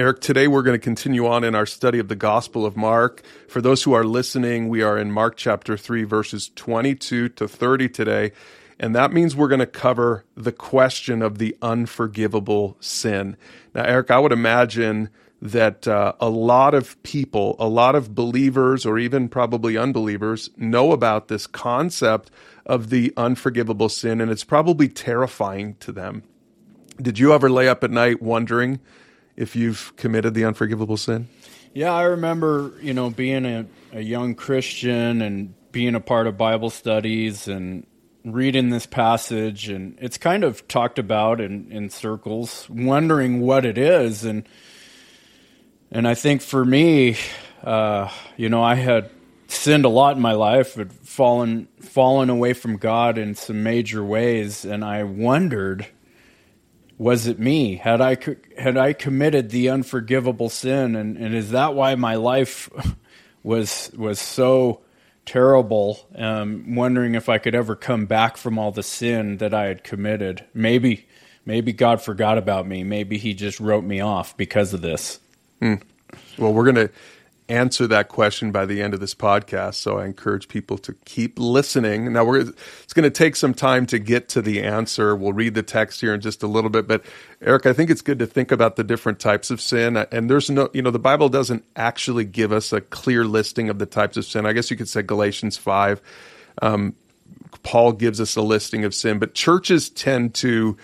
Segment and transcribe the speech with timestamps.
[0.00, 3.22] Eric, today we're going to continue on in our study of the Gospel of Mark.
[3.48, 7.90] For those who are listening, we are in Mark chapter 3, verses 22 to 30
[7.90, 8.32] today.
[8.78, 13.36] And that means we're going to cover the question of the unforgivable sin.
[13.74, 15.10] Now, Eric, I would imagine
[15.42, 20.92] that uh, a lot of people, a lot of believers, or even probably unbelievers, know
[20.92, 22.30] about this concept
[22.64, 26.22] of the unforgivable sin, and it's probably terrifying to them.
[27.02, 28.80] Did you ever lay up at night wondering
[29.40, 31.28] if you've committed the unforgivable sin?
[31.72, 36.36] Yeah, I remember, you know, being a, a young Christian and being a part of
[36.36, 37.86] Bible studies and
[38.24, 43.78] reading this passage, and it's kind of talked about in, in circles, wondering what it
[43.78, 44.24] is.
[44.24, 44.46] And
[45.90, 47.16] and I think for me,
[47.64, 49.10] uh, you know, I had
[49.48, 54.04] sinned a lot in my life, had fallen fallen away from God in some major
[54.04, 55.86] ways, and I wondered,
[57.00, 57.76] was it me?
[57.76, 58.18] Had I
[58.58, 62.68] had I committed the unforgivable sin, and, and is that why my life
[63.42, 64.82] was was so
[65.24, 66.06] terrible?
[66.14, 69.82] Um, wondering if I could ever come back from all the sin that I had
[69.82, 70.44] committed.
[70.52, 71.08] Maybe
[71.46, 72.84] maybe God forgot about me.
[72.84, 75.20] Maybe He just wrote me off because of this.
[75.58, 75.76] Hmm.
[76.36, 76.90] Well, we're to
[77.50, 79.74] answer that question by the end of this podcast.
[79.74, 82.12] So I encourage people to keep listening.
[82.12, 85.16] Now we're it's going to take some time to get to the answer.
[85.16, 87.04] We'll read the text here in just a little bit, but
[87.42, 89.96] Eric, I think it's good to think about the different types of sin.
[89.96, 93.78] And there's no, you know, the Bible doesn't actually give us a clear listing of
[93.78, 94.46] the types of sin.
[94.46, 96.00] I guess you could say Galatians five.
[96.62, 96.94] Um,
[97.62, 100.76] Paul gives us a listing of sin, but churches tend to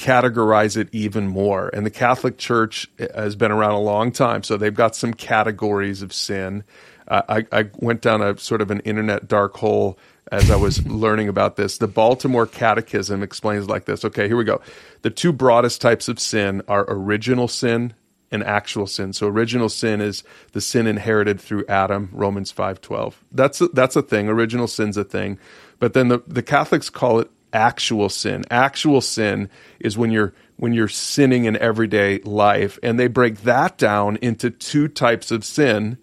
[0.00, 1.68] categorize it even more.
[1.74, 6.00] And the Catholic Church has been around a long time, so they've got some categories
[6.00, 6.64] of sin.
[7.06, 9.98] Uh, I, I, went down a sort of an internet dark hole
[10.32, 11.76] as I was learning about this.
[11.76, 14.02] The Baltimore Catechism explains like this.
[14.04, 14.62] Okay, here we go.
[15.02, 17.92] The two broadest types of sin are original sin
[18.30, 19.12] and actual sin.
[19.12, 23.14] So original sin is the sin inherited through Adam, Romans 5:12.
[23.32, 24.28] That's a, that's a thing.
[24.28, 25.38] Original sin's a thing.
[25.78, 28.44] But then the, the Catholics call it actual sin.
[28.50, 33.78] Actual sin is when you're when you're sinning in everyday life, and they break that
[33.78, 35.96] down into two types of sin.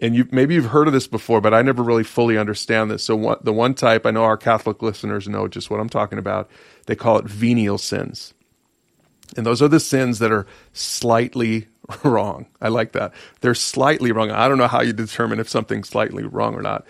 [0.00, 3.04] And you maybe you've heard of this before, but I never really fully understand this.
[3.04, 6.50] So the one type I know our Catholic listeners know just what I'm talking about.
[6.86, 8.34] They call it venial sins.
[9.36, 11.66] And those are the sins that are slightly
[12.04, 12.46] wrong.
[12.60, 13.12] I like that.
[13.40, 14.30] They're slightly wrong.
[14.30, 16.86] I don't know how you determine if something's slightly wrong or not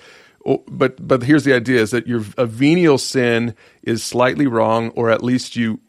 [0.47, 4.91] Oh, but but here's the idea: is that your a venial sin is slightly wrong,
[4.91, 5.81] or at least you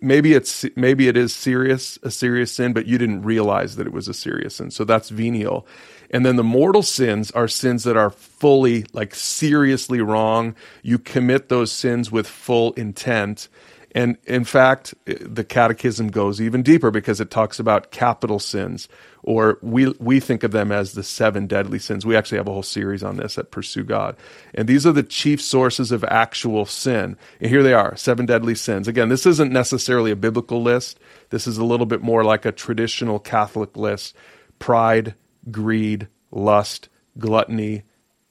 [0.00, 3.92] maybe it's maybe it is serious a serious sin, but you didn't realize that it
[3.92, 4.70] was a serious sin.
[4.70, 5.66] So that's venial.
[6.10, 10.54] And then the mortal sins are sins that are fully like seriously wrong.
[10.82, 13.48] You commit those sins with full intent.
[13.94, 18.88] And in fact, the catechism goes even deeper because it talks about capital sins,
[19.22, 22.04] or we, we think of them as the seven deadly sins.
[22.04, 24.16] We actually have a whole series on this at Pursue God.
[24.52, 27.16] And these are the chief sources of actual sin.
[27.40, 28.88] And here they are seven deadly sins.
[28.88, 30.98] Again, this isn't necessarily a biblical list,
[31.30, 34.16] this is a little bit more like a traditional Catholic list
[34.58, 35.14] pride,
[35.50, 36.88] greed, lust,
[37.18, 37.82] gluttony,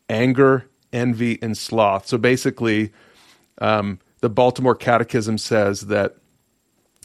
[0.10, 2.08] anger, envy, and sloth.
[2.08, 2.92] So basically,
[3.60, 6.16] um, the Baltimore Catechism says that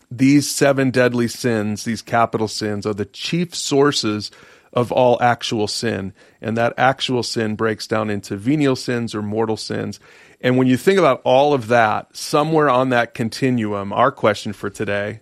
[0.09, 4.31] these seven deadly sins, these capital sins, are the chief sources
[4.73, 6.15] of all actual sin.
[6.41, 9.99] And that actual sin breaks down into venial sins or mortal sins.
[10.41, 14.71] And when you think about all of that, somewhere on that continuum, our question for
[14.71, 15.19] today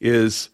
[0.00, 0.50] is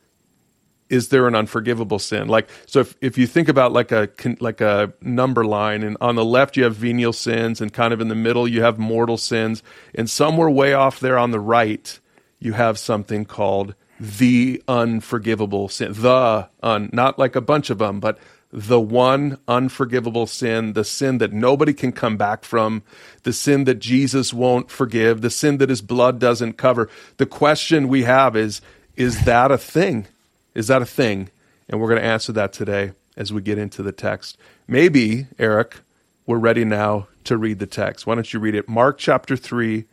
[0.91, 2.29] is there an unforgivable sin?
[2.29, 6.17] Like, so if, if you think about like a, like a number line and on
[6.17, 9.17] the left you have venial sins and kind of in the middle you have mortal
[9.17, 9.63] sins
[9.95, 12.01] and somewhere way off there on the right
[12.41, 15.93] you have something called the unforgivable sin.
[15.93, 18.19] The un, not like a bunch of them, but
[18.53, 22.83] the one unforgivable sin, the sin that nobody can come back from,
[23.23, 26.89] the sin that Jesus won't forgive, the sin that his blood doesn't cover.
[27.19, 28.61] The question we have is,
[28.97, 30.07] is that a thing?
[30.55, 31.31] Is that a thing?
[31.69, 34.39] And we're going to answer that today as we get into the text.
[34.67, 35.79] Maybe, Eric,
[36.27, 38.07] we're ready now to read the text.
[38.07, 38.69] Why don't you read it?
[38.69, 39.85] Mark chapter 3,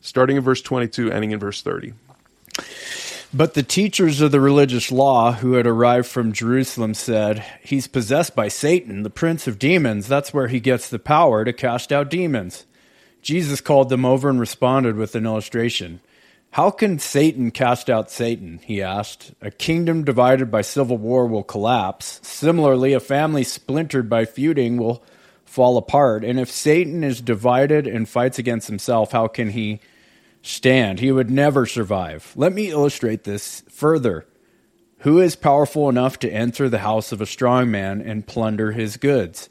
[0.00, 1.94] starting in verse 22, ending in verse 30.
[3.34, 8.36] But the teachers of the religious law who had arrived from Jerusalem said, He's possessed
[8.36, 10.06] by Satan, the prince of demons.
[10.06, 12.66] That's where he gets the power to cast out demons.
[13.22, 16.00] Jesus called them over and responded with an illustration.
[16.52, 18.60] How can Satan cast out Satan?
[18.62, 19.32] He asked.
[19.40, 22.20] A kingdom divided by civil war will collapse.
[22.22, 25.02] Similarly, a family splintered by feuding will
[25.46, 26.26] fall apart.
[26.26, 29.80] And if Satan is divided and fights against himself, how can he
[30.42, 31.00] stand?
[31.00, 32.34] He would never survive.
[32.36, 34.26] Let me illustrate this further.
[34.98, 38.98] Who is powerful enough to enter the house of a strong man and plunder his
[38.98, 39.48] goods?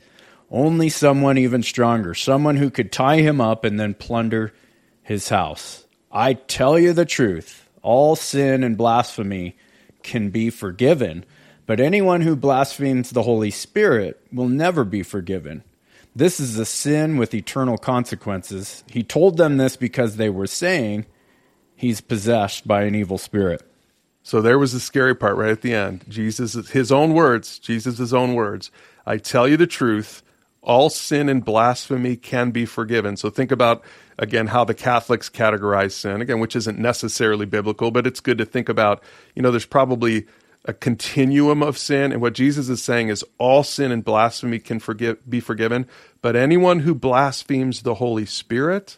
[0.52, 4.54] Only someone even stronger, someone who could tie him up and then plunder
[5.02, 5.81] his house.
[6.12, 9.56] I tell you the truth, all sin and blasphemy
[10.04, 11.26] can be forgiven,
[11.66, 15.64] but anyone who blasphemes the Holy Spirit will never be forgiven.
[16.14, 18.84] This is a sin with eternal consequences.
[18.90, 21.06] He told them this because they were saying
[21.76, 23.62] he's possessed by an evil spirit.
[24.24, 26.04] So there was the scary part right at the end.
[26.10, 28.70] Jesus, his own words, Jesus' own words.
[29.06, 30.22] I tell you the truth,
[30.62, 33.18] all sin and blasphemy can be forgiven.
[33.18, 33.84] So think about,
[34.18, 38.46] again, how the Catholics categorize sin, again, which isn't necessarily biblical, but it's good to
[38.46, 39.04] think about,
[39.36, 40.28] you know, there's probably
[40.66, 42.12] a continuum of sin.
[42.12, 45.88] And what Jesus is saying is all sin and blasphemy can forgive, be forgiven,
[46.22, 48.98] but anyone who blasphemes the Holy Spirit,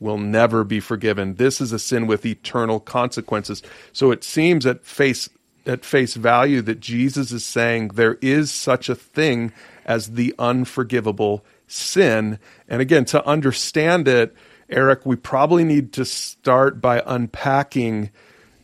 [0.00, 1.36] will never be forgiven.
[1.36, 3.62] This is a sin with eternal consequences.
[3.92, 5.30] So it seems at face
[5.66, 9.50] at face value that Jesus is saying there is such a thing
[9.84, 12.38] as the unforgivable sin.
[12.68, 14.34] And again, to understand it,
[14.68, 18.10] Eric, we probably need to start by unpacking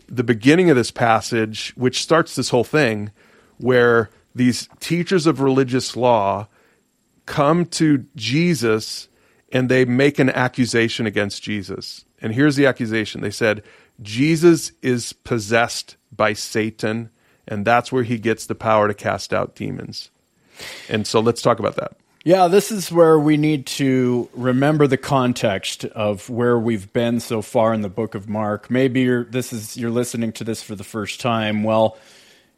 [0.09, 3.13] the beginning of this passage, which starts this whole thing,
[3.59, 6.49] where these teachers of religious law
[7.27, 9.09] come to Jesus
[9.53, 12.05] and they make an accusation against Jesus.
[12.21, 13.63] And here's the accusation they said,
[14.03, 17.11] Jesus is possessed by Satan,
[17.47, 20.11] and that's where he gets the power to cast out demons.
[20.89, 21.97] And so let's talk about that.
[22.23, 27.41] Yeah, this is where we need to remember the context of where we've been so
[27.41, 28.71] far in the book of Mark.
[28.71, 31.65] Maybe you're this is you're listening to this for the first time.
[31.65, 31.97] Well,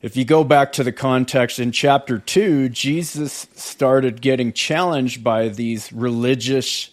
[0.00, 5.48] if you go back to the context in chapter 2, Jesus started getting challenged by
[5.48, 6.90] these religious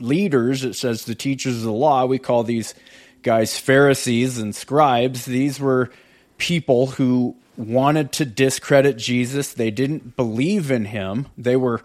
[0.00, 0.64] leaders.
[0.64, 2.04] It says the teachers of the law.
[2.04, 2.74] We call these
[3.22, 5.24] guys Pharisees and scribes.
[5.24, 5.92] These were
[6.36, 9.52] people who wanted to discredit Jesus.
[9.52, 11.26] They didn't believe in him.
[11.36, 11.82] They were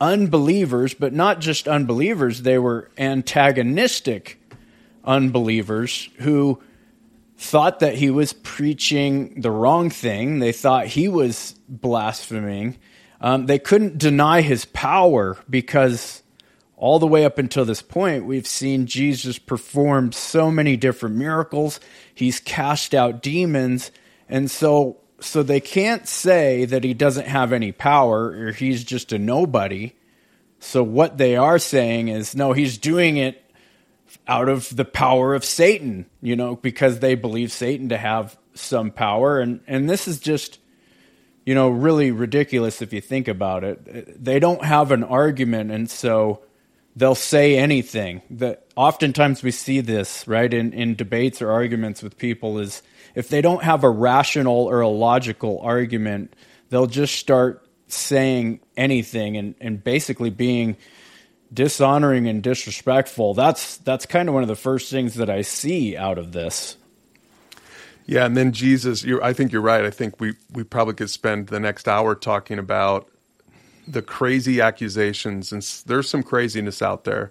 [0.00, 4.40] unbelievers, but not just unbelievers, they were antagonistic
[5.04, 6.62] unbelievers who
[7.36, 10.38] thought that he was preaching the wrong thing.
[10.38, 12.78] They thought he was blaspheming.
[13.20, 16.22] Um, they couldn't deny his power because
[16.76, 21.78] all the way up until this point, we've seen Jesus perform so many different miracles.
[22.14, 23.90] He's cast out demons.
[24.28, 29.12] And so, so they can't say that he doesn't have any power or he's just
[29.12, 29.92] a nobody.
[30.58, 33.42] So what they are saying is, no, he's doing it
[34.26, 38.90] out of the power of Satan, you know, because they believe Satan to have some
[38.90, 39.40] power.
[39.40, 40.58] And, and this is just,
[41.46, 44.22] you know, really ridiculous if you think about it.
[44.22, 45.70] They don't have an argument.
[45.70, 46.42] And so
[46.96, 52.18] they'll say anything that oftentimes we see this, right, in, in debates or arguments with
[52.18, 52.82] people is
[53.14, 56.34] if they don't have a rational or a logical argument,
[56.68, 60.76] they'll just start saying anything and, and basically being
[61.52, 63.34] dishonoring and disrespectful.
[63.34, 66.76] That's that's kind of one of the first things that I see out of this.
[68.06, 69.84] Yeah, and then Jesus, I think you're right.
[69.84, 73.08] I think we we probably could spend the next hour talking about
[73.90, 77.30] the crazy accusations, and there's some craziness out there.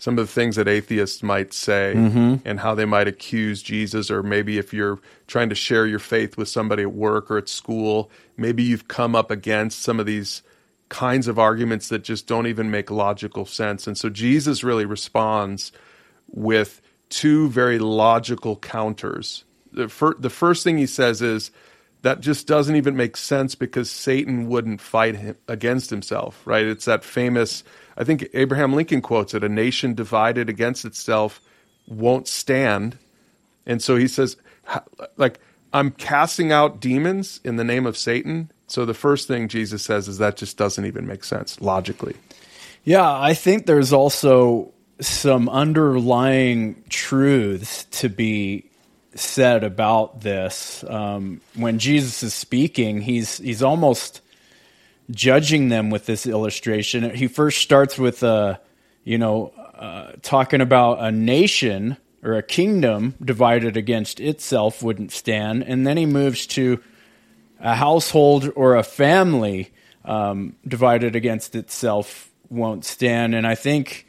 [0.00, 2.36] Some of the things that atheists might say mm-hmm.
[2.44, 6.36] and how they might accuse Jesus, or maybe if you're trying to share your faith
[6.36, 10.42] with somebody at work or at school, maybe you've come up against some of these
[10.88, 13.88] kinds of arguments that just don't even make logical sense.
[13.88, 15.72] And so Jesus really responds
[16.28, 19.44] with two very logical counters.
[19.72, 21.50] The, fir- the first thing he says is
[22.02, 26.64] that just doesn't even make sense because Satan wouldn't fight him against himself, right?
[26.64, 27.64] It's that famous,
[27.96, 31.40] I think Abraham Lincoln quotes it a nation divided against itself
[31.86, 32.98] won't stand.
[33.66, 34.36] And so he says,
[35.16, 35.40] like,
[35.72, 40.08] I'm casting out demons in the name of Satan so the first thing Jesus says
[40.08, 42.14] is that just doesn't even make sense logically.
[42.84, 48.67] Yeah, I think there's also some underlying truths to be
[49.20, 50.84] said about this.
[50.88, 54.20] Um, when Jesus is speaking, he's he's almost
[55.10, 57.14] judging them with this illustration.
[57.14, 58.56] He first starts with a, uh,
[59.04, 65.62] you know, uh, talking about a nation or a kingdom divided against itself wouldn't stand,
[65.62, 66.82] and then he moves to
[67.60, 69.70] a household or a family
[70.04, 73.34] um, divided against itself won't stand.
[73.34, 74.06] And I think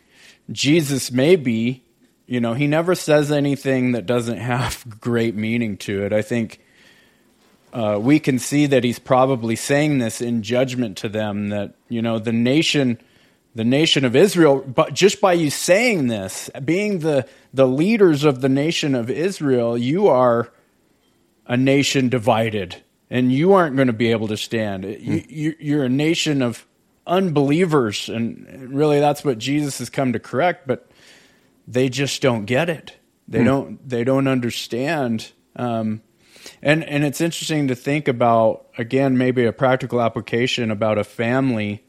[0.52, 1.84] Jesus maybe,
[2.30, 6.14] you know, he never says anything that doesn't have great meaning to it.
[6.14, 6.60] I think
[7.74, 12.02] uh, we can see that he's probably saying this in judgment to them that, you
[12.02, 13.00] know, the nation.
[13.56, 18.42] The nation of Israel, but just by you saying this, being the, the leaders of
[18.42, 20.54] the nation of Israel, you are
[21.48, 24.86] a nation divided and you aren't going to be able to stand.
[24.86, 26.66] You, you, you're a nation of
[27.08, 30.68] unbelievers, and really that's what Jesus has come to correct.
[30.68, 30.90] But
[31.70, 32.98] they just don't get it.
[33.28, 33.88] They don't.
[33.88, 35.32] They don't understand.
[35.56, 36.02] Um,
[36.64, 41.86] and and it's interesting to think about again, maybe a practical application about a family.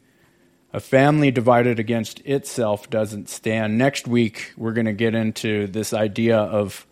[0.73, 3.77] A family divided against itself doesn't stand.
[3.77, 6.85] Next week, we're going to get into this idea of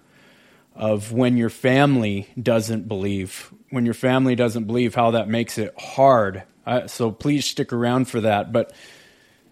[0.75, 3.53] of when your family doesn't believe.
[3.69, 6.43] When your family doesn't believe, how that makes it hard.
[6.65, 8.51] Uh, so please stick around for that.
[8.51, 8.73] But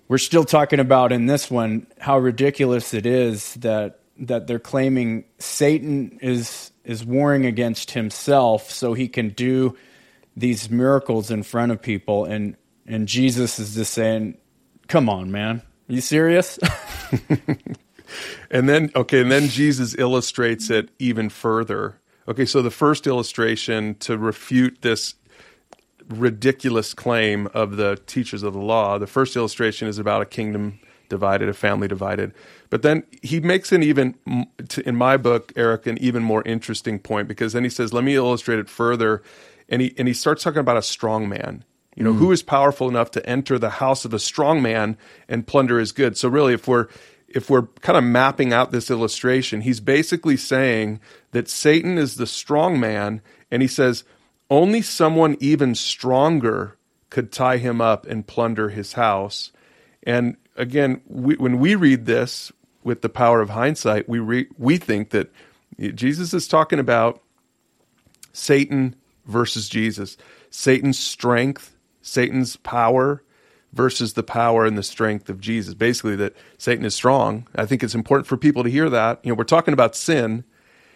[0.08, 5.26] we're still talking about in this one how ridiculous it is that that they're claiming
[5.40, 9.78] Satan is is warring against himself so he can do
[10.36, 12.56] these miracles in front of people and
[12.88, 14.38] and Jesus is just saying,
[14.88, 15.62] "Come on, man.
[15.90, 16.58] Are you serious?"
[18.50, 22.00] and then okay, and then Jesus illustrates it even further.
[22.30, 25.16] Okay, so the first illustration to refute this
[26.10, 30.80] ridiculous claim of the teachers of the law, the first illustration is about a kingdom
[31.10, 32.34] divided, a family divided.
[32.70, 34.16] But then he makes an even,
[34.86, 38.16] in my book, Eric, an even more interesting point because then he says, let me
[38.16, 39.22] illustrate it further.
[39.70, 41.64] And he, and he starts talking about a strong man.
[41.96, 42.20] You know, mm.
[42.20, 44.98] who is powerful enough to enter the house of a strong man
[45.28, 46.20] and plunder his goods?
[46.20, 46.88] So really, if we're,
[47.28, 51.00] if we're kind of mapping out this illustration, he's basically saying
[51.32, 54.04] that Satan is the strong man, and he says
[54.50, 56.78] only someone even stronger
[57.10, 59.52] could tie him up and plunder his house.
[60.04, 62.52] And again, we, when we read this
[62.84, 65.32] with the power of hindsight, we re, we think that
[65.78, 67.22] Jesus is talking about
[68.34, 70.18] Satan versus Jesus,
[70.50, 73.24] Satan's strength, Satan's power
[73.74, 75.74] versus the power and the strength of Jesus.
[75.74, 77.48] Basically, that Satan is strong.
[77.56, 79.20] I think it's important for people to hear that.
[79.24, 80.46] You know, we're talking about sin.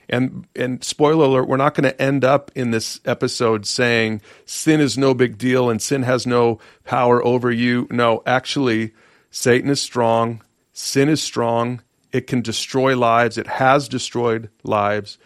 [0.09, 4.81] And and spoiler alert, we're not going to end up in this episode saying sin
[4.81, 7.87] is no big deal and sin has no power over you.
[7.89, 8.93] No, actually,
[9.29, 10.41] Satan is strong,
[10.73, 11.81] sin is strong,
[12.11, 15.17] it can destroy lives, it has destroyed lives.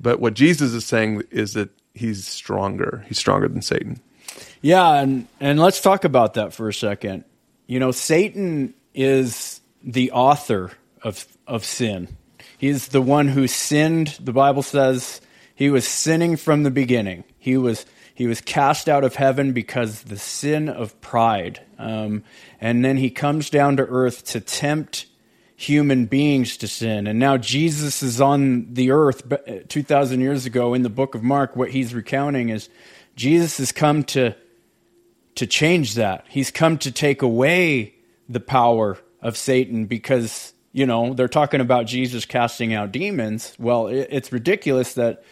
[0.00, 3.04] But what Jesus is saying is that he's stronger.
[3.06, 4.00] He's stronger than Satan.
[4.62, 7.24] Yeah, and and let's talk about that for a second.
[7.66, 10.72] You know, Satan is the author
[11.02, 12.08] of of sin.
[12.60, 14.18] He's the one who sinned.
[14.20, 15.22] The Bible says
[15.54, 17.24] he was sinning from the beginning.
[17.38, 21.62] He was he was cast out of heaven because the sin of pride.
[21.78, 22.22] Um,
[22.60, 25.06] and then he comes down to earth to tempt
[25.56, 27.06] human beings to sin.
[27.06, 29.22] And now Jesus is on the earth
[29.68, 31.56] 2,000 years ago in the book of Mark.
[31.56, 32.68] What he's recounting is
[33.16, 34.36] Jesus has come to,
[35.36, 36.26] to change that.
[36.28, 37.94] He's come to take away
[38.28, 43.54] the power of Satan because, you know, they're talking about Jesus casting out demons.
[43.58, 45.24] Well, it's ridiculous that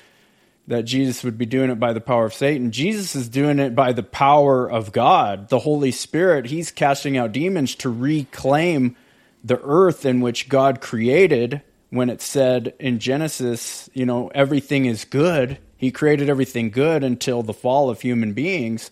[0.69, 2.73] that Jesus would be doing it by the power of Satan.
[2.73, 6.45] Jesus is doing it by the power of God, the Holy Spirit.
[6.45, 8.95] He's casting out demons to reclaim
[9.43, 15.07] the earth in which God created when it said in Genesis, you know, everything is
[15.07, 15.59] good.
[15.79, 18.91] He created everything good until the fall of human beings,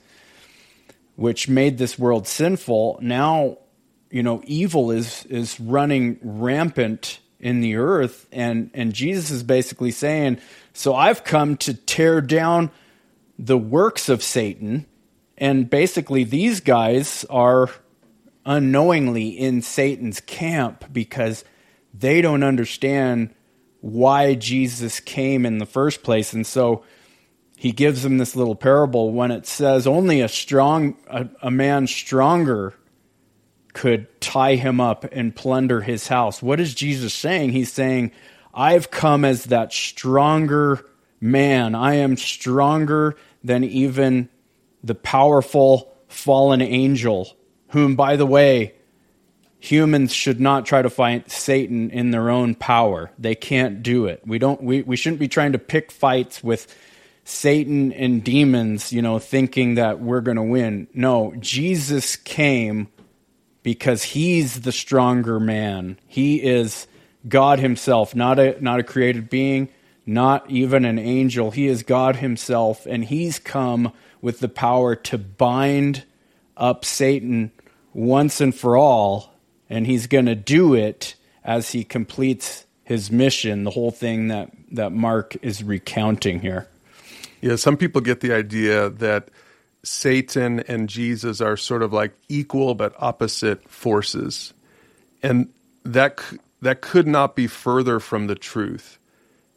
[1.15, 3.01] which made this world sinful.
[3.03, 3.59] Now,
[4.11, 9.91] you know, evil is is running rampant in the earth and and Jesus is basically
[9.91, 10.39] saying
[10.73, 12.71] so I've come to tear down
[13.39, 14.87] the works of Satan.
[15.39, 17.71] And basically, these guys are
[18.45, 21.45] unknowingly in Satan's camp because
[21.93, 23.35] they don't understand
[23.81, 26.33] why Jesus came in the first place.
[26.33, 26.85] And so
[27.57, 31.87] he gives them this little parable when it says only a strong a, a man
[31.87, 32.75] stronger
[33.77, 36.43] could tie him up and plunder his house.
[36.43, 37.53] What is Jesus saying?
[37.53, 38.11] He's saying
[38.55, 40.83] I've come as that stronger
[41.21, 41.75] man.
[41.75, 44.31] I am stronger than even
[44.83, 47.37] the powerful fallen angel,
[47.69, 48.75] whom, by the way,
[49.59, 53.11] humans should not try to fight Satan in their own power.
[53.19, 54.23] They can't do it.
[54.27, 56.75] We don't we, we shouldn't be trying to pick fights with
[57.25, 60.89] Satan and demons, you know, thinking that we're going to win.
[60.95, 62.89] No, Jesus came
[63.67, 65.99] because he's the stronger man.
[66.07, 66.87] He is
[67.27, 69.71] God himself, not a not a created being,
[70.07, 71.51] not even an angel.
[71.51, 73.93] He is God himself and he's come
[74.23, 76.05] with the power to bind
[76.57, 77.51] up Satan
[77.93, 79.35] once and for all
[79.69, 84.53] and he's going to do it as he completes his mission, the whole thing that
[84.71, 86.69] that Mark is recounting here.
[87.41, 89.29] Yeah, some people get the idea that
[89.87, 94.53] Satan and Jesus are sort of like equal but opposite forces.
[95.23, 95.49] And
[95.85, 96.21] that
[96.61, 98.99] that could not be further from the truth.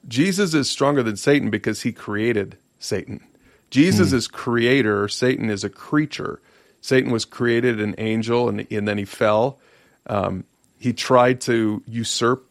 [0.07, 3.25] Jesus is stronger than Satan because he created Satan.
[3.69, 6.41] Jesus is creator, Satan is a creature.
[6.81, 9.59] Satan was created an angel and, and then he fell.
[10.07, 10.45] Um,
[10.79, 12.47] he tried to usurp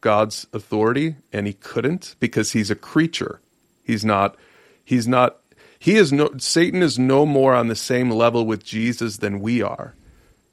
[0.00, 3.40] God's authority and he couldn't because he's a creature.
[3.82, 4.36] He's not
[4.84, 5.38] he's not
[5.84, 9.60] he is no Satan is no more on the same level with Jesus than we
[9.60, 9.94] are.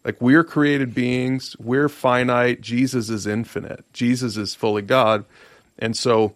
[0.03, 3.85] Like we're created beings, we're finite, Jesus is infinite.
[3.93, 5.23] Jesus is fully God.
[5.79, 6.33] And so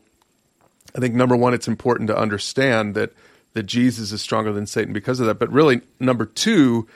[0.96, 3.12] I think number 1 it's important to understand that
[3.52, 5.40] that Jesus is stronger than Satan because of that.
[5.40, 6.88] But really, number two,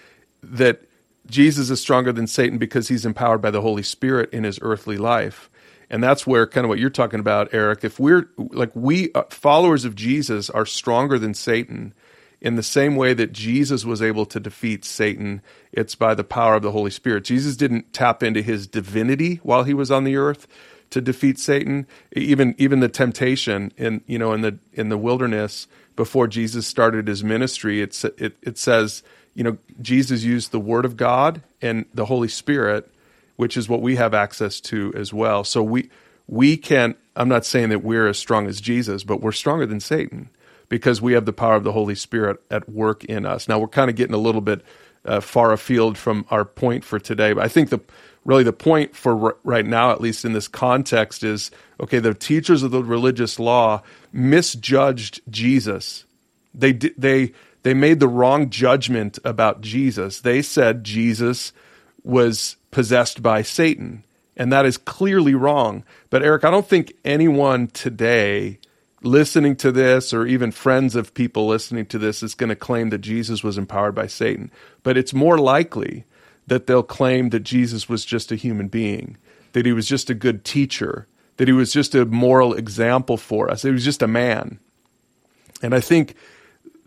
[0.42, 0.84] that
[1.30, 4.98] Jesus is stronger than Satan because he's empowered by the Holy Spirit in his earthly
[4.98, 5.50] life.
[5.90, 7.84] And that's where kind of what you're talking about, Eric.
[7.84, 11.94] If we're like we uh, followers of Jesus are stronger than Satan
[12.42, 15.42] in the same way that Jesus was able to defeat Satan,
[15.72, 17.24] it's by the power of the Holy Spirit.
[17.26, 20.48] Jesus didn't tap into his divinity while he was on the earth
[20.92, 21.88] to defeat Satan.
[22.14, 25.68] Even even the temptation in you know in the in the wilderness
[26.00, 29.04] before Jesus started his ministry, it, it, it says,
[29.34, 32.90] you know, Jesus used the Word of God and the Holy Spirit,
[33.40, 35.46] which is what we have access to as well.
[35.46, 35.90] So we
[36.28, 36.96] we can.
[37.16, 40.30] I'm not saying that we're as strong as Jesus, but we're stronger than Satan
[40.68, 43.48] because we have the power of the Holy Spirit at work in us.
[43.48, 44.62] Now we're kind of getting a little bit
[45.06, 47.80] uh, far afield from our point for today, but I think the
[48.26, 52.00] really the point for r- right now, at least in this context, is okay.
[52.00, 56.04] The teachers of the religious law misjudged Jesus.
[56.54, 57.32] They they
[57.64, 60.20] they made the wrong judgment about Jesus.
[60.20, 61.54] They said Jesus
[62.04, 64.04] was possessed by Satan,
[64.38, 65.84] and that is clearly wrong.
[66.10, 68.60] But Eric, I don't think anyone today
[69.02, 72.90] listening to this or even friends of people listening to this is going to claim
[72.90, 74.52] that Jesus was empowered by Satan.
[74.84, 76.06] But it's more likely
[76.48, 79.18] that they'll claim that Jesus was just a human being,
[79.54, 81.08] that he was just a good teacher,
[81.38, 83.62] that he was just a moral example for us.
[83.62, 84.60] He was just a man.
[85.62, 86.16] And I think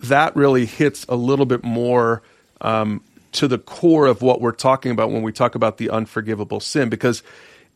[0.00, 2.22] that really hits a little bit more
[2.60, 6.60] um, to the core of what we're talking about when we talk about the unforgivable
[6.60, 6.88] sin.
[6.88, 7.22] Because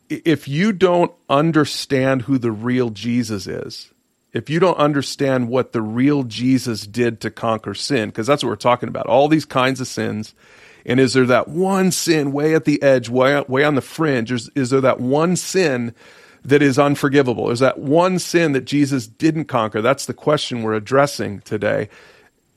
[0.09, 3.91] if you don't understand who the real Jesus is,
[4.33, 8.49] if you don't understand what the real Jesus did to conquer sin, because that's what
[8.49, 10.35] we're talking about, all these kinds of sins,
[10.85, 14.31] and is there that one sin way at the edge, way, way on the fringe?
[14.31, 15.93] Is, is there that one sin
[16.45, 17.51] that is unforgivable?
[17.51, 19.81] Is that one sin that Jesus didn't conquer?
[19.81, 21.89] That's the question we're addressing today.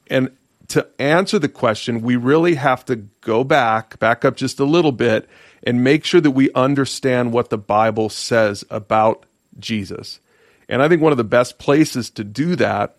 [0.09, 0.31] And
[0.71, 4.93] to answer the question, we really have to go back, back up just a little
[4.93, 5.29] bit,
[5.63, 9.27] and make sure that we understand what the Bible says about
[9.59, 10.21] Jesus.
[10.69, 12.97] And I think one of the best places to do that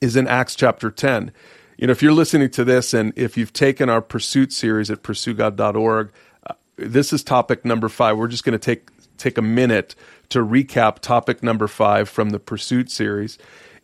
[0.00, 1.32] is in Acts chapter 10
[1.78, 5.04] you know, if you're listening to this and if you've taken our pursuit series at
[5.04, 6.10] pursuegod.org,
[6.44, 8.18] uh, this is topic number five.
[8.18, 9.94] We're just going to take take a minute
[10.28, 13.38] to recap topic number five from the pursuit series.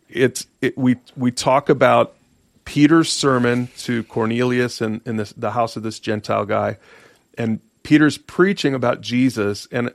[0.09, 2.15] It's it, we we talk about
[2.65, 6.77] Peter's sermon to Cornelius and in, in this, the house of this Gentile guy,
[7.37, 9.67] and Peter's preaching about Jesus.
[9.71, 9.93] And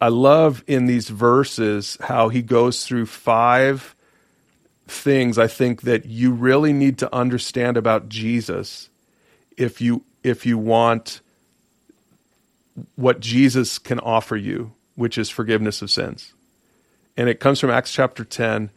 [0.00, 3.94] I love in these verses how he goes through five
[4.86, 8.88] things I think that you really need to understand about Jesus
[9.56, 11.20] if you if you want
[12.94, 16.34] what Jesus can offer you, which is forgiveness of sins.
[17.16, 18.70] And it comes from Acts chapter 10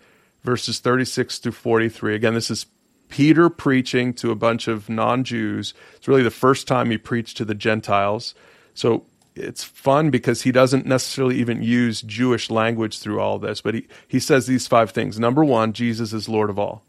[0.43, 2.15] verses 36 to 43.
[2.15, 2.65] Again, this is
[3.09, 5.73] Peter preaching to a bunch of non-Jews.
[5.95, 8.33] It's really the first time he preached to the Gentiles.
[8.73, 13.73] So it's fun because he doesn't necessarily even use Jewish language through all this, but
[13.73, 15.19] he, he says these five things.
[15.19, 16.83] Number one, Jesus is Lord of all.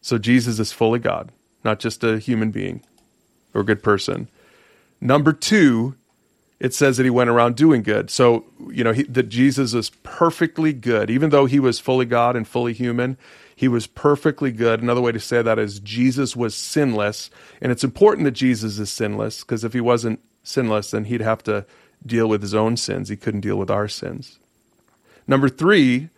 [0.00, 1.32] So Jesus is fully God,
[1.64, 2.82] not just a human being
[3.52, 4.28] or a good person.
[5.00, 5.96] Number two,
[6.60, 8.10] it says that he went around doing good.
[8.10, 11.10] So, you know, he, that Jesus is perfectly good.
[11.10, 13.16] Even though he was fully God and fully human,
[13.56, 14.82] he was perfectly good.
[14.82, 17.30] Another way to say that is Jesus was sinless.
[17.62, 21.42] And it's important that Jesus is sinless because if he wasn't sinless, then he'd have
[21.44, 21.64] to
[22.04, 23.08] deal with his own sins.
[23.08, 24.38] He couldn't deal with our sins.
[25.26, 26.10] Number three,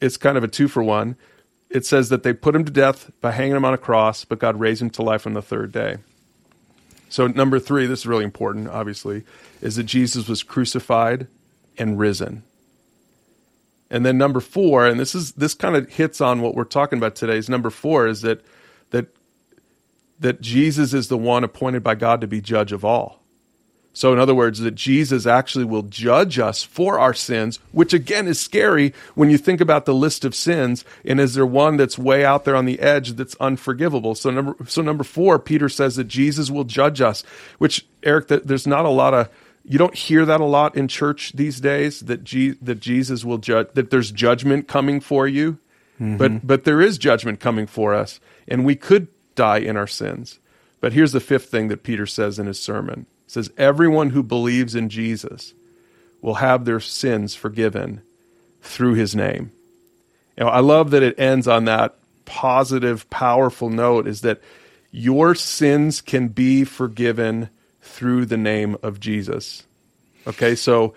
[0.00, 1.16] it's kind of a two for one.
[1.70, 4.38] It says that they put him to death by hanging him on a cross, but
[4.38, 5.96] God raised him to life on the third day.
[7.12, 9.24] So, number three, this is really important, obviously,
[9.60, 11.26] is that Jesus was crucified
[11.76, 12.42] and risen.
[13.90, 16.96] And then number four, and this is this kind of hits on what we're talking
[16.98, 18.42] about today, is number four is that
[18.92, 19.08] that
[20.20, 23.21] that Jesus is the one appointed by God to be judge of all.
[23.94, 28.26] So, in other words, that Jesus actually will judge us for our sins, which again
[28.26, 30.84] is scary when you think about the list of sins.
[31.04, 34.14] And is there one that's way out there on the edge that's unforgivable?
[34.14, 37.22] So, number so number four, Peter says that Jesus will judge us.
[37.58, 39.28] Which Eric, there's not a lot of
[39.64, 42.00] you don't hear that a lot in church these days.
[42.00, 43.68] That G, that Jesus will judge.
[43.74, 45.58] That there's judgment coming for you.
[46.00, 46.16] Mm-hmm.
[46.16, 50.40] But but there is judgment coming for us, and we could die in our sins.
[50.80, 53.06] But here's the fifth thing that Peter says in his sermon.
[53.32, 55.54] Says, Everyone who believes in Jesus
[56.20, 58.02] will have their sins forgiven
[58.60, 59.52] through his name.
[60.36, 64.42] You know, I love that it ends on that positive, powerful note is that
[64.90, 67.48] your sins can be forgiven
[67.80, 69.66] through the name of Jesus.
[70.26, 70.92] Okay, so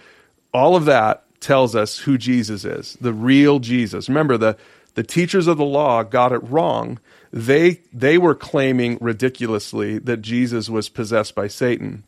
[0.54, 4.10] all of that tells us who Jesus is, the real Jesus.
[4.10, 4.58] Remember, the,
[4.95, 7.00] the teachers of the law got it wrong.
[7.32, 12.04] They, they were claiming ridiculously that Jesus was possessed by Satan.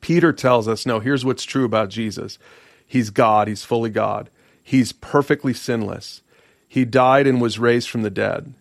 [0.00, 2.38] Peter tells us no, here's what's true about Jesus
[2.86, 4.30] He's God, He's fully God,
[4.62, 6.22] He's perfectly sinless.
[6.68, 8.54] He died and was raised from the dead.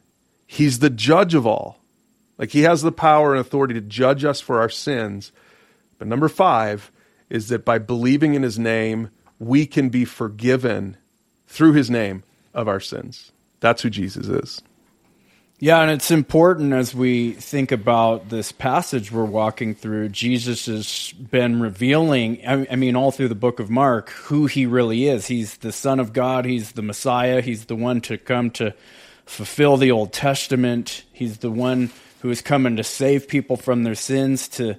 [0.47, 1.79] He's the judge of all.
[2.37, 5.31] Like He has the power and authority to judge us for our sins.
[5.97, 6.91] But number five
[7.29, 10.97] is that by believing in His name, we can be forgiven
[11.47, 12.23] through His name
[12.53, 13.31] of our sins.
[13.59, 14.61] That's who Jesus is.
[15.61, 20.07] Yeah, and it's important as we think about this passage we're walking through.
[20.07, 25.09] Jesus has been revealing, I mean, all through the book of Mark, who he really
[25.09, 25.27] is.
[25.27, 28.73] He's the Son of God, he's the Messiah, he's the one to come to
[29.25, 31.91] fulfill the Old Testament, he's the one
[32.21, 34.77] who is coming to save people from their sins, to,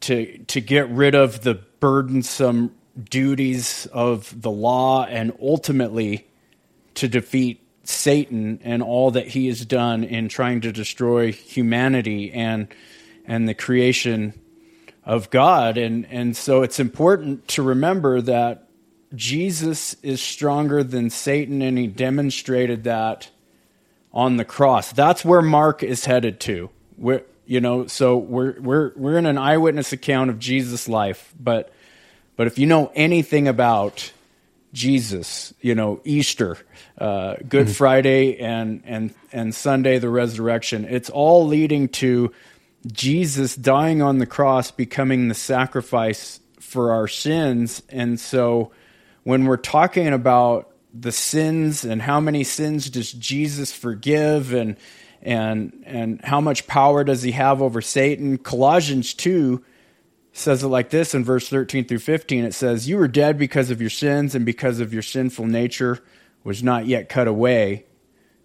[0.00, 2.74] to, to get rid of the burdensome
[3.08, 6.26] duties of the law, and ultimately
[6.94, 12.68] to defeat Satan and all that he has done in trying to destroy humanity and
[13.24, 14.38] and the creation
[15.04, 18.68] of God and and so it's important to remember that
[19.14, 23.30] Jesus is stronger than Satan and he demonstrated that
[24.12, 24.92] on the cross.
[24.92, 26.68] That's where Mark is headed to.
[26.98, 31.72] We're, you know, so we're we're we're in an eyewitness account of Jesus' life, but
[32.36, 34.12] but if you know anything about
[34.72, 36.58] Jesus, you know, Easter,
[36.98, 37.72] uh, Good mm-hmm.
[37.72, 40.84] Friday, and and and Sunday, the resurrection.
[40.84, 42.32] It's all leading to
[42.86, 47.82] Jesus dying on the cross, becoming the sacrifice for our sins.
[47.88, 48.72] And so,
[49.24, 54.76] when we're talking about the sins and how many sins does Jesus forgive, and
[55.22, 58.38] and and how much power does he have over Satan?
[58.38, 59.64] Colossians two
[60.38, 62.44] says it like this in verse 13 through 15.
[62.44, 66.02] It says, You were dead because of your sins and because of your sinful nature
[66.44, 67.86] was not yet cut away.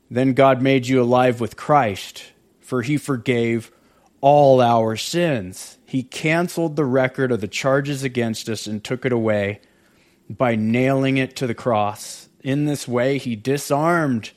[0.09, 3.71] Then God made you alive with Christ, for he forgave
[4.21, 5.77] all our sins.
[5.85, 9.61] He canceled the record of the charges against us and took it away
[10.29, 12.29] by nailing it to the cross.
[12.41, 14.31] In this way, he disarmed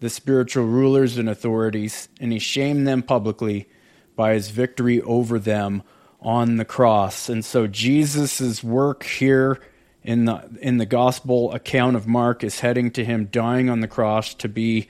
[0.00, 3.68] the spiritual rulers and authorities, and he shamed them publicly
[4.16, 5.82] by his victory over them
[6.20, 7.28] on the cross.
[7.28, 9.60] And so Jesus' work here
[10.02, 13.88] in the in the gospel account of Mark is heading to him dying on the
[13.88, 14.88] cross to be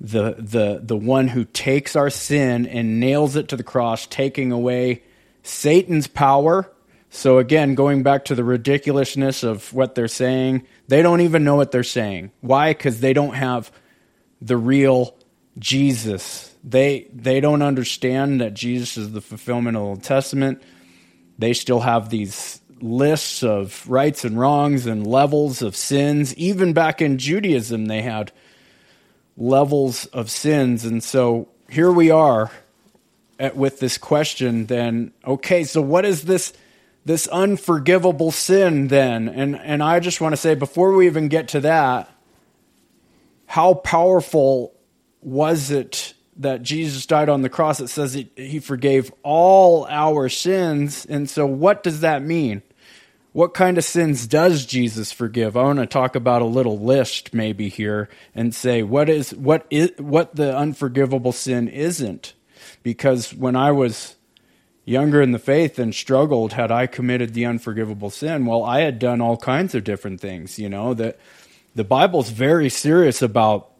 [0.00, 4.52] the the the one who takes our sin and nails it to the cross, taking
[4.52, 5.02] away
[5.42, 6.70] Satan's power.
[7.10, 11.56] So again, going back to the ridiculousness of what they're saying, they don't even know
[11.56, 12.30] what they're saying.
[12.40, 12.72] Why?
[12.72, 13.72] Because they don't have
[14.40, 15.16] the real
[15.58, 16.49] Jesus.
[16.62, 20.62] They they don't understand that Jesus is the fulfillment of the Old Testament.
[21.38, 26.34] They still have these lists of rights and wrongs and levels of sins.
[26.36, 28.32] Even back in Judaism, they had
[29.36, 30.84] levels of sins.
[30.84, 32.50] And so here we are
[33.38, 36.52] at, with this question then, okay, so what is this?
[37.02, 41.48] This unforgivable sin, then, and and I just want to say before we even get
[41.48, 42.10] to that,
[43.46, 44.74] how powerful
[45.22, 47.80] was it that Jesus died on the cross?
[47.80, 51.06] It says he, he forgave all our sins.
[51.06, 52.62] And so, what does that mean?
[53.32, 55.56] What kind of sins does Jesus forgive?
[55.56, 59.66] I want to talk about a little list maybe here and say what is what
[59.70, 62.34] is what the unforgivable sin isn't.
[62.82, 64.16] Because when I was
[64.84, 68.46] younger in the faith and struggled, had I committed the unforgivable sin?
[68.46, 71.18] Well, I had done all kinds of different things, you know, that
[71.74, 73.70] the Bible's very serious about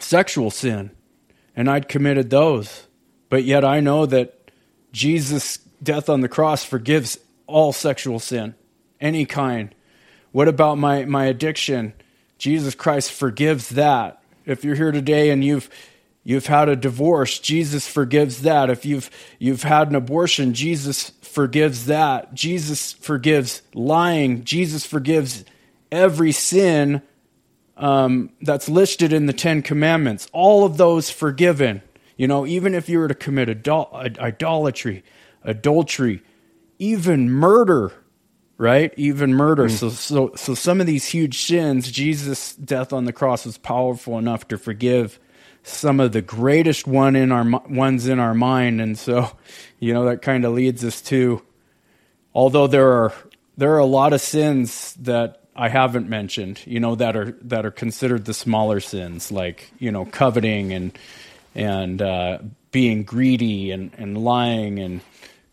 [0.00, 0.90] sexual sin,
[1.56, 2.86] and I'd committed those.
[3.28, 4.50] But yet I know that
[4.92, 8.54] Jesus' death on the cross forgives all sexual sin,
[9.00, 9.74] any kind.
[10.32, 11.92] What about my, my addiction?
[12.38, 14.22] Jesus Christ forgives that.
[14.46, 15.70] If you're here today and you've
[16.22, 18.70] you've had a divorce, Jesus forgives that.
[18.70, 22.34] If you've you've had an abortion, Jesus forgives that.
[22.34, 24.44] Jesus forgives lying.
[24.44, 25.44] Jesus forgives
[25.90, 27.02] every sin
[27.76, 30.28] um, that's listed in the Ten Commandments.
[30.32, 31.82] All of those forgiven.
[32.16, 35.02] You know, even if you were to commit idol- idolatry,
[35.42, 36.22] adultery,
[36.78, 37.92] even murder,
[38.56, 38.94] right?
[38.96, 39.66] Even murder.
[39.66, 39.70] Mm.
[39.70, 44.18] So, so, so some of these huge sins, Jesus' death on the cross was powerful
[44.18, 45.18] enough to forgive
[45.64, 49.30] some of the greatest one in our ones in our mind, and so,
[49.80, 51.42] you know, that kind of leads us to,
[52.34, 53.14] although there are
[53.56, 57.64] there are a lot of sins that I haven't mentioned, you know, that are that
[57.64, 60.98] are considered the smaller sins, like you know, coveting and
[61.54, 62.38] and uh,
[62.72, 65.00] being greedy and, and lying and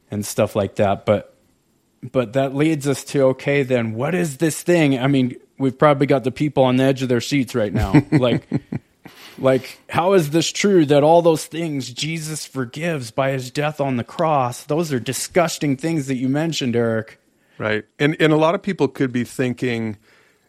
[0.09, 1.05] and stuff like that.
[1.05, 1.35] But
[2.11, 4.97] but that leads us to okay, then what is this thing?
[4.97, 7.93] I mean, we've probably got the people on the edge of their seats right now,
[8.11, 8.47] like.
[9.37, 13.97] Like, how is this true that all those things Jesus forgives by his death on
[13.97, 14.65] the cross?
[14.65, 17.19] Those are disgusting things that you mentioned, Eric.
[17.61, 17.85] Right.
[17.99, 19.97] And and a lot of people could be thinking,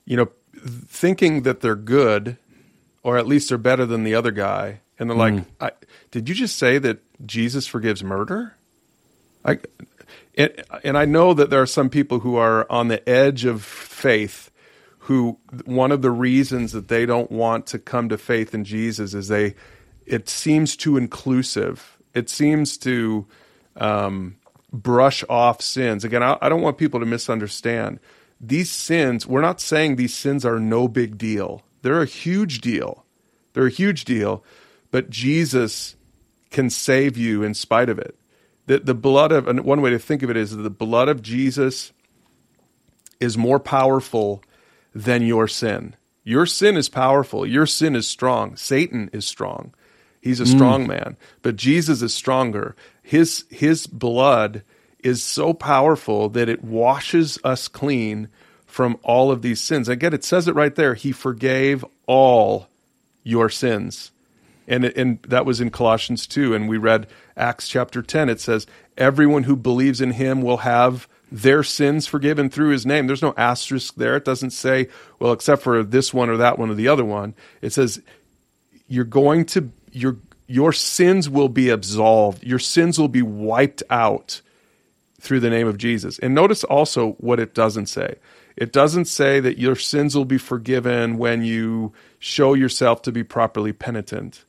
[0.07, 0.29] you know,
[0.65, 2.39] thinking that they're good
[3.03, 4.81] or at least they're better than the other guy.
[4.99, 5.45] And they're mm.
[5.61, 8.57] like, did you just say that Jesus forgives murder?
[9.45, 9.59] I,
[10.39, 13.63] and, and I know that there are some people who are on the edge of
[13.63, 14.51] faith
[15.01, 19.13] who one of the reasons that they don't want to come to faith in Jesus
[19.13, 19.55] is they
[20.07, 21.99] it seems too inclusive.
[22.15, 23.27] It seems to
[23.77, 24.37] um,
[24.73, 26.05] brush off sins.
[26.05, 28.01] Again, I, I don't want people to misunderstand.
[28.41, 31.63] These sins, we're not saying these sins are no big deal.
[31.83, 33.05] They're a huge deal.
[33.53, 34.43] They're a huge deal,
[34.91, 35.97] but Jesus
[36.51, 38.17] can save you in spite of it.
[38.67, 41.23] The, the blood of, and one way to think of it is the blood of
[41.23, 41.93] Jesus
[43.21, 44.43] is more powerful
[44.95, 45.97] than your sin.
[46.25, 47.45] Your sin is powerful.
[47.45, 48.57] Your sin is strong.
[48.57, 49.75] Satan is strong.
[50.23, 50.89] He's a strong mm.
[50.89, 52.77] man, but Jesus is stronger.
[53.03, 54.63] His his blood
[55.01, 58.29] is so powerful that it washes us clean
[58.65, 59.89] from all of these sins.
[59.89, 60.95] Again, it says it right there.
[60.95, 62.69] He forgave all
[63.25, 64.13] your sins.
[64.69, 66.55] And, and that was in Colossians 2.
[66.55, 68.29] And we read Acts chapter 10.
[68.29, 73.07] It says, Everyone who believes in him will have their sins forgiven through his name.
[73.07, 74.17] There's no asterisk there.
[74.17, 77.35] It doesn't say, well, except for this one or that one or the other one.
[77.61, 78.01] It says,
[78.87, 82.43] you're going to your your sins will be absolved.
[82.45, 84.43] Your sins will be wiped out
[85.21, 86.19] through the name of Jesus.
[86.19, 88.17] And notice also what it doesn't say.
[88.57, 93.25] It doesn't say that your sins will be forgiven when you show yourself to be
[93.25, 94.45] properly penitent.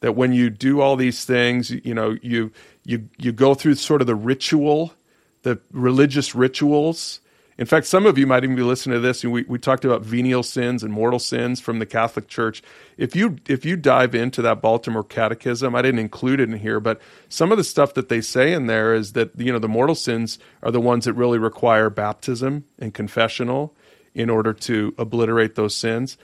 [0.00, 2.50] That when you do all these things, you know, you
[2.84, 4.94] you you go through sort of the ritual,
[5.42, 7.20] the religious rituals
[7.58, 9.84] in fact, some of you might even be listening to this, and we, we talked
[9.84, 12.62] about venial sins and mortal sins from the Catholic Church.
[12.96, 16.80] If you if you dive into that Baltimore Catechism, I didn't include it in here,
[16.80, 19.68] but some of the stuff that they say in there is that you know the
[19.68, 23.74] mortal sins are the ones that really require baptism and confessional
[24.14, 26.16] in order to obliterate those sins.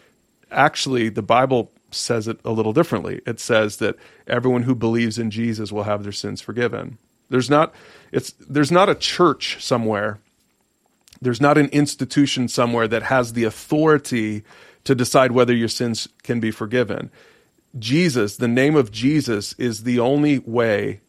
[0.51, 3.21] Actually, the Bible says it a little differently.
[3.27, 6.97] It says that everyone who believes in Jesus will have their sins forgiven.
[7.29, 7.75] There's not
[8.13, 10.21] it's there's not a church somewhere
[11.21, 14.45] there's not an institution somewhere that has the authority
[14.85, 17.11] to decide whether your sins can be forgiven.
[17.79, 21.01] Jesus, the name of Jesus, is the only way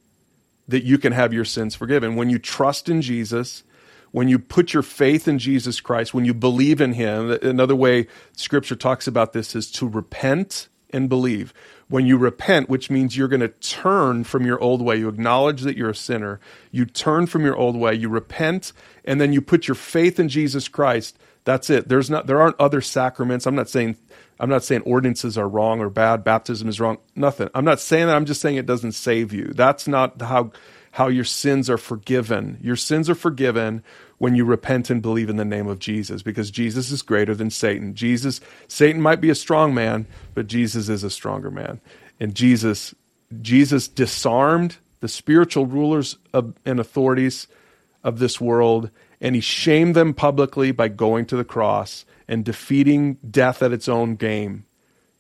[0.67, 2.15] that you can have your sins forgiven.
[2.15, 3.63] When you trust in Jesus,
[4.12, 8.08] when you put your faith in Jesus Christ, when you believe in Him, another way
[8.36, 11.54] Scripture talks about this is to repent and believe
[11.89, 14.95] when you repent, which means you're going to turn from your old way.
[14.97, 16.39] You acknowledge that you're a sinner.
[16.71, 17.93] You turn from your old way.
[17.95, 18.71] You repent,
[19.04, 21.17] and then you put your faith in Jesus Christ.
[21.43, 21.89] That's it.
[21.89, 22.28] There's not.
[22.28, 23.45] There aren't other sacraments.
[23.45, 23.97] I'm not saying.
[24.39, 26.23] I'm not saying ordinances are wrong or bad.
[26.23, 26.99] Baptism is wrong.
[27.13, 27.49] Nothing.
[27.54, 28.15] I'm not saying that.
[28.15, 29.52] I'm just saying it doesn't save you.
[29.54, 30.52] That's not how
[30.91, 32.58] how your sins are forgiven.
[32.62, 33.84] Your sins are forgiven
[34.17, 37.49] when you repent and believe in the name of Jesus because Jesus is greater than
[37.49, 37.93] Satan.
[37.95, 41.80] Jesus Satan might be a strong man, but Jesus is a stronger man.
[42.19, 42.93] And Jesus
[43.41, 47.47] Jesus disarmed the spiritual rulers of, and authorities
[48.04, 48.89] of this world
[49.21, 53.89] and he shamed them publicly by going to the cross and defeating death at its
[53.89, 54.65] own game.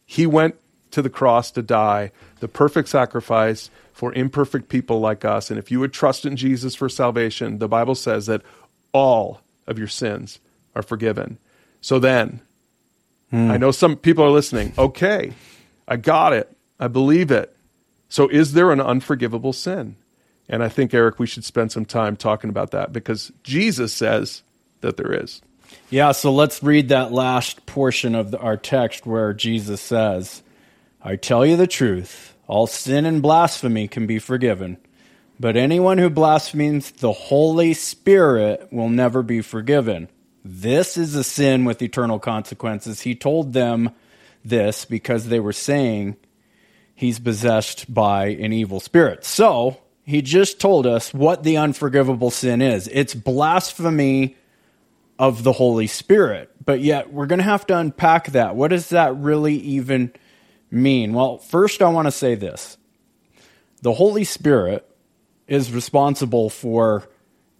[0.05, 0.55] He went
[0.91, 5.49] to the cross to die, the perfect sacrifice for imperfect people like us.
[5.49, 8.41] And if you would trust in Jesus for salvation, the Bible says that
[8.93, 10.39] all of your sins
[10.75, 11.37] are forgiven.
[11.81, 12.41] So then,
[13.29, 13.51] hmm.
[13.51, 14.73] I know some people are listening.
[14.77, 15.33] Okay,
[15.87, 16.55] I got it.
[16.79, 17.55] I believe it.
[18.07, 19.95] So is there an unforgivable sin?
[20.47, 24.41] And I think, Eric, we should spend some time talking about that because Jesus says
[24.81, 25.41] that there is.
[25.91, 30.41] Yeah, so let's read that last portion of the, our text where Jesus says,
[31.01, 34.77] I tell you the truth, all sin and blasphemy can be forgiven
[35.39, 40.09] but anyone who blasphemes the Holy Spirit will never be forgiven.
[40.43, 43.01] This is a sin with eternal consequences.
[43.01, 43.91] He told them
[44.43, 46.17] this because they were saying
[46.93, 49.23] he's possessed by an evil spirit.
[49.23, 54.35] So he just told us what the unforgivable sin is it's blasphemy
[55.17, 56.51] of the Holy Spirit.
[56.65, 58.55] But yet, we're going to have to unpack that.
[58.55, 60.11] What does that really even
[60.71, 61.13] mean?
[61.13, 62.77] Well, first, I want to say this
[63.81, 64.85] the Holy Spirit
[65.47, 67.09] is responsible for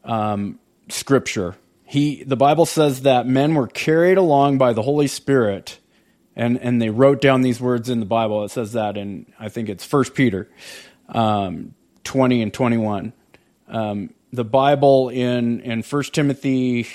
[0.04, 1.56] um, Scripture.
[1.84, 5.80] He, the Bible says that men were carried along by the Holy Spirit,
[6.36, 8.44] and, and they wrote down these words in the Bible.
[8.44, 10.48] It says that in, I think it's First Peter
[11.10, 13.14] um, 20 and 21.
[13.68, 16.88] Um, the Bible in, in 1 Timothy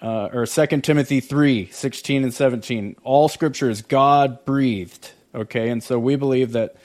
[0.00, 2.96] uh, or 2 Timothy 3 16 and 17.
[3.02, 5.12] All scripture is God breathed.
[5.38, 6.76] Okay, and so we believe that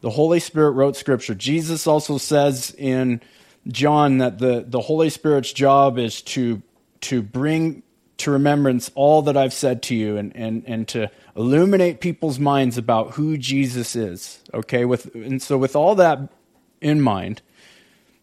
[0.00, 1.34] the Holy Spirit wrote scripture.
[1.34, 3.20] Jesus also says in
[3.68, 6.62] John that the, the Holy Spirit's job is to,
[7.02, 7.82] to bring
[8.18, 12.76] to remembrance all that I've said to you and, and, and to illuminate people's minds
[12.76, 14.42] about who Jesus is.
[14.52, 16.18] Okay, with, and so with all that
[16.80, 17.40] in mind,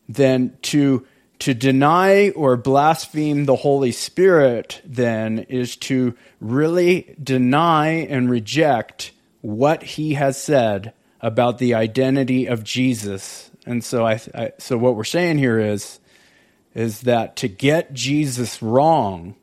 [0.08, 1.06] then to
[1.40, 9.12] to deny or blaspheme the Holy Spirit, then, is to really deny and reject
[9.48, 13.50] what he has said about the identity of Jesus.
[13.66, 16.02] And so, I, I, so what we're saying here is,
[16.76, 19.38] is that to get Jesus wrong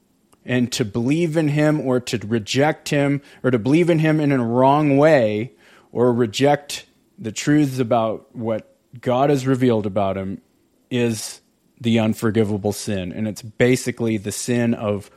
[0.44, 4.30] and to believe in him or to reject him or to believe in him in
[4.30, 5.52] a wrong way
[5.90, 6.84] or reject
[7.18, 10.42] the truths about what God has revealed about him
[10.90, 11.40] is
[11.80, 13.10] the unforgivable sin.
[13.10, 15.10] And it's basically the sin of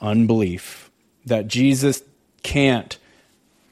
[0.00, 0.90] unbelief
[1.26, 2.02] that Jesus
[2.42, 2.98] can't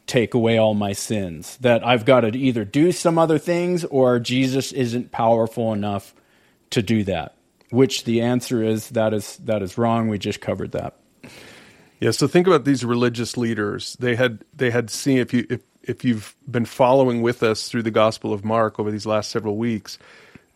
[0.06, 4.18] take away all my sins, that I've got to either do some other things or
[4.18, 6.14] Jesus isn't powerful enough
[6.70, 7.34] to do that.
[7.70, 10.08] Which the answer is that is that is wrong.
[10.08, 10.96] We just covered that.
[12.00, 13.96] Yeah, so think about these religious leaders.
[13.98, 17.82] They had they had seen if you if if you've been following with us through
[17.82, 19.98] the Gospel of Mark over these last several weeks,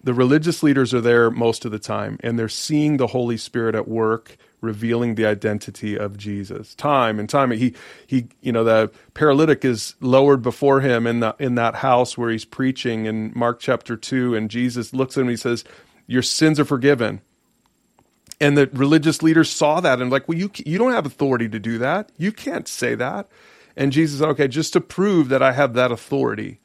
[0.02, 3.74] the religious leaders are there most of the time and they're seeing the holy spirit
[3.74, 6.75] at work revealing the identity of jesus.
[6.75, 7.75] Time and time he
[8.07, 12.31] he you know the paralytic is lowered before him in the in that house where
[12.31, 15.64] he's preaching in mark chapter 2 and jesus looks at him and he says
[16.07, 17.21] your sins are forgiven.
[18.40, 21.59] And the religious leaders saw that and like well you you don't have authority to
[21.59, 22.12] do that.
[22.16, 23.29] You can't say that.
[23.77, 26.59] And jesus said okay just to prove that i have that authority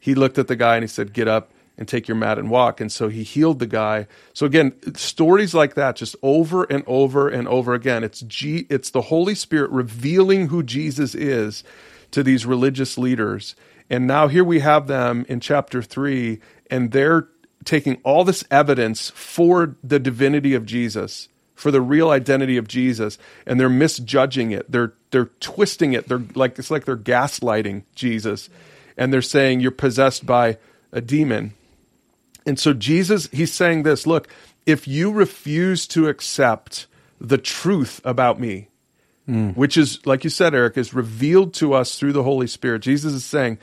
[0.00, 2.50] he looked at the guy and he said get up and take your mat and
[2.50, 2.80] walk.
[2.80, 4.06] And so he healed the guy.
[4.32, 8.02] So again, stories like that, just over and over and over again.
[8.04, 11.64] It's G, it's the Holy Spirit revealing who Jesus is
[12.12, 13.56] to these religious leaders.
[13.90, 17.28] And now here we have them in chapter three, and they're
[17.64, 23.18] taking all this evidence for the divinity of Jesus, for the real identity of Jesus,
[23.46, 24.70] and they're misjudging it.
[24.70, 26.08] They're they're twisting it.
[26.08, 28.48] They're like it's like they're gaslighting Jesus,
[28.96, 30.58] and they're saying you're possessed by
[30.90, 31.52] a demon
[32.46, 34.28] and so Jesus, he's saying this look,
[34.64, 36.86] if you refuse to accept
[37.20, 38.68] the truth about me,
[39.28, 39.54] mm.
[39.56, 43.12] which is, like you said, Eric, is revealed to us through the Holy Spirit, Jesus
[43.12, 43.58] is saying,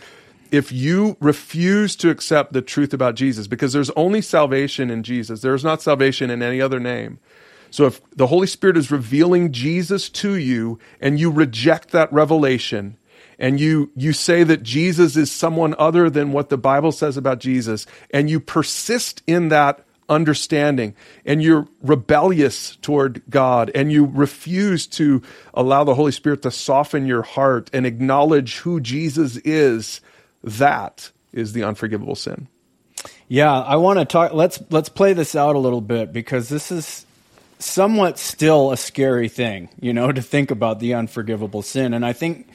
[0.52, 5.42] if you refuse to accept the truth about Jesus, because there's only salvation in Jesus,
[5.42, 7.20] there's not salvation in any other name.
[7.72, 12.98] So if the Holy Spirit is revealing Jesus to you and you reject that revelation,
[13.40, 17.40] and you you say that Jesus is someone other than what the Bible says about
[17.40, 24.88] Jesus and you persist in that understanding and you're rebellious toward God and you refuse
[24.88, 25.22] to
[25.54, 30.02] allow the Holy Spirit to soften your heart and acknowledge who Jesus is
[30.44, 32.48] that is the unforgivable sin.
[33.28, 36.72] Yeah, I want to talk let's let's play this out a little bit because this
[36.72, 37.06] is
[37.60, 42.14] somewhat still a scary thing, you know, to think about the unforgivable sin and I
[42.14, 42.48] think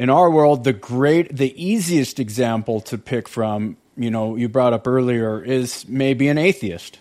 [0.00, 4.72] in our world, the great, the easiest example to pick from, you know, you brought
[4.72, 6.98] up earlier is maybe an atheist.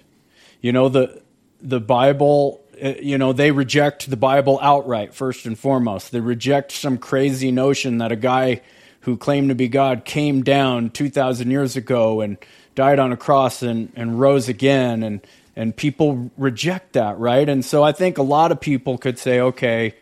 [0.59, 1.21] You know, the
[1.61, 6.11] the Bible, uh, you know, they reject the Bible outright first and foremost.
[6.11, 8.59] They reject some crazy notion that a guy
[9.01, 12.35] who claimed to be God came down 2000 years ago and
[12.75, 15.21] died on a cross and, and rose again and
[15.55, 17.47] and people reject that, right?
[17.47, 19.95] And so I think a lot of people could say, okay,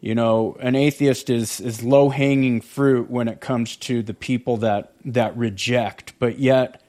[0.00, 4.58] you know, an atheist is is low hanging fruit when it comes to the people
[4.58, 6.82] that that reject, but yet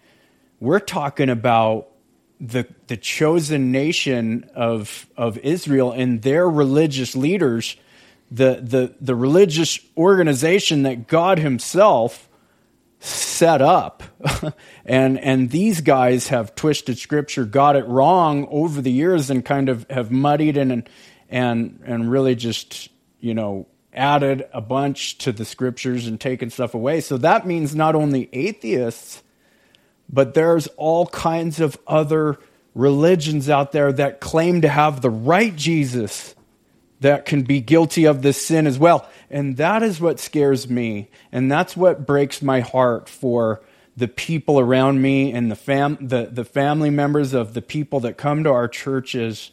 [0.59, 1.87] we're talking about
[2.39, 7.77] the the chosen nation of of Israel and their religious leaders,
[8.29, 12.27] the the the religious organization that God Himself
[12.99, 14.03] set up,
[14.85, 19.69] and and these guys have twisted Scripture, got it wrong over the years, and kind
[19.69, 20.89] of have muddied and
[21.29, 22.89] and and really just
[23.27, 27.01] you know, added a bunch to the scriptures and taken stuff away.
[27.01, 29.21] So that means not only atheists,
[30.07, 32.39] but there's all kinds of other
[32.73, 36.35] religions out there that claim to have the right Jesus,
[37.01, 39.09] that can be guilty of this sin as well.
[39.29, 41.09] And that is what scares me.
[41.31, 43.61] And that's what breaks my heart for
[43.97, 48.15] the people around me and the, fam- the, the family members of the people that
[48.15, 49.51] come to our churches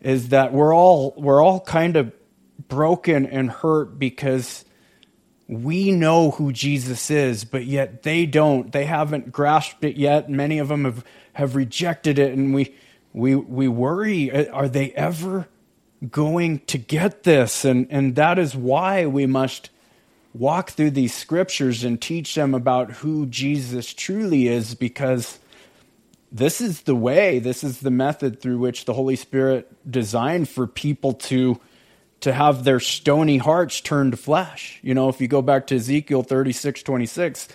[0.00, 2.12] is that we're all, we're all kind of
[2.66, 4.64] broken and hurt because
[5.46, 8.70] we know who Jesus is, but yet they don't.
[8.70, 10.28] They haven't grasped it yet.
[10.28, 12.74] Many of them have, have rejected it, and we,
[13.14, 15.48] we, we worry uh, are they ever
[16.10, 17.64] going to get this?
[17.64, 19.70] And, and that is why we must
[20.34, 25.38] walk through these scriptures and teach them about who Jesus truly is, because
[26.30, 30.66] this is the way, this is the method through which the Holy Spirit designed for
[30.66, 31.58] people to
[32.20, 34.78] to have their stony hearts turned to flesh.
[34.82, 37.48] You know, if you go back to Ezekiel 36 26,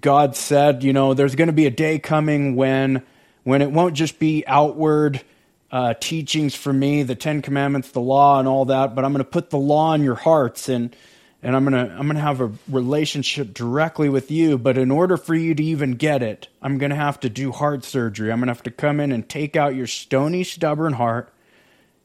[0.00, 3.02] God said, you know, there's going to be a day coming when
[3.44, 5.20] when it won't just be outward
[5.72, 9.24] uh, teachings for me, the Ten Commandments, the law, and all that, but I'm going
[9.24, 10.94] to put the law in your hearts and
[11.42, 14.56] and I'm gonna I'm gonna have a relationship directly with you.
[14.58, 17.84] But in order for you to even get it, I'm gonna have to do heart
[17.84, 18.30] surgery.
[18.30, 21.32] I'm gonna have to come in and take out your stony, stubborn heart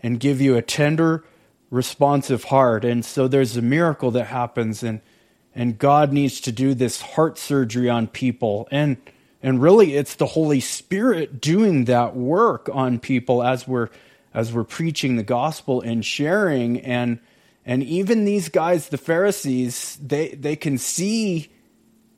[0.01, 1.23] and give you a tender,
[1.69, 2.85] responsive heart.
[2.85, 5.01] And so there's a miracle that happens, and
[5.55, 8.67] and God needs to do this heart surgery on people.
[8.71, 8.97] And
[9.41, 13.89] and really it's the Holy Spirit doing that work on people as we're
[14.33, 17.19] as we're preaching the gospel and sharing and
[17.67, 21.51] and even these guys, the Pharisees, they, they can see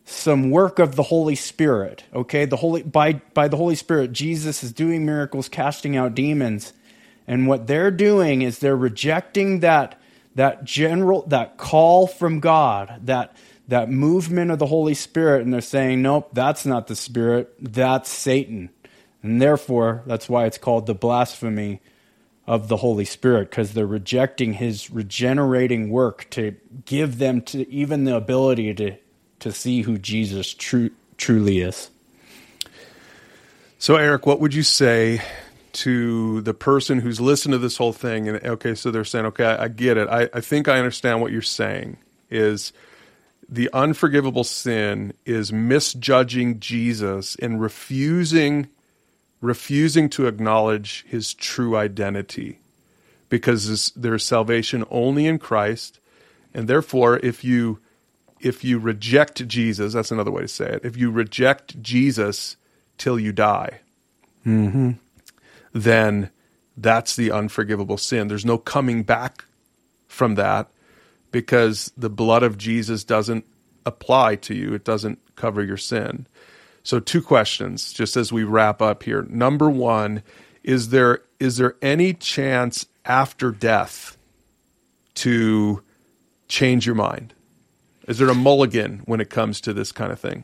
[0.05, 2.03] some work of the Holy Spirit.
[2.13, 6.73] Okay, the Holy by by the Holy Spirit, Jesus is doing miracles, casting out demons.
[7.29, 10.01] And what they're doing is they're rejecting that,
[10.33, 13.35] that general, that call from God, that,
[13.67, 18.09] that movement of the Holy Spirit, and they're saying, nope, that's not the Spirit, that's
[18.09, 18.71] Satan.
[19.21, 21.81] And therefore, that's why it's called the blasphemy
[22.47, 26.55] of the Holy Spirit, because they're rejecting his regenerating work to
[26.85, 28.97] give them to even the ability to,
[29.41, 31.91] to see who Jesus tru- truly is.
[33.77, 35.21] So, Eric, what would you say
[35.79, 39.45] to the person who's listened to this whole thing and okay so they're saying okay
[39.45, 40.09] i, I get it.
[40.09, 41.97] I, I think i understand what you're saying
[42.29, 42.73] is
[43.47, 48.67] the unforgivable sin is misjudging jesus and refusing
[49.39, 52.59] refusing to acknowledge his true identity
[53.29, 56.01] because there's salvation only in christ.
[56.53, 57.79] And therefore if you
[58.41, 62.57] if you reject jesus that's another way to say it if you reject jesus
[62.97, 63.79] till you die.
[64.45, 64.91] Mm-hmm
[65.73, 66.29] then
[66.77, 68.27] that's the unforgivable sin.
[68.27, 69.45] There's no coming back
[70.07, 70.69] from that
[71.31, 73.45] because the blood of Jesus doesn't
[73.85, 76.27] apply to you, it doesn't cover your sin.
[76.83, 79.23] So two questions just as we wrap up here.
[79.23, 80.23] Number 1,
[80.63, 84.17] is there is there any chance after death
[85.15, 85.83] to
[86.47, 87.33] change your mind?
[88.07, 90.43] Is there a mulligan when it comes to this kind of thing?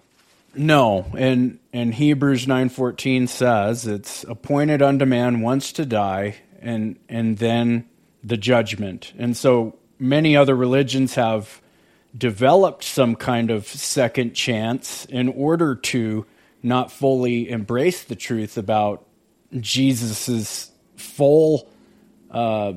[0.58, 6.98] No, and and Hebrews nine fourteen says it's appointed unto man once to die, and
[7.10, 7.90] and then
[8.24, 9.14] the judgment.
[9.18, 11.62] And so many other religions have
[12.18, 16.26] developed some kind of second chance in order to
[16.64, 19.06] not fully embrace the truth about
[19.60, 21.70] Jesus's full
[22.32, 22.74] uh,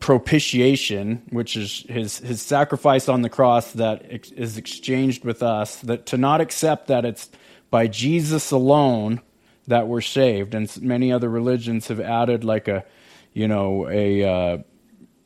[0.00, 5.76] propitiation, which is his his sacrifice on the cross that ex- is exchanged with us,
[5.80, 7.30] that to not accept that it's
[7.70, 9.20] by Jesus alone
[9.66, 12.84] that we're saved, and many other religions have added like a,
[13.32, 14.58] you know, a uh,